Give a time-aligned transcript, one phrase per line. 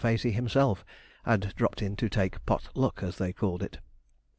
[0.01, 0.83] Facey himself,
[1.25, 3.77] had dropped in to take 'pot luck,' as they called it.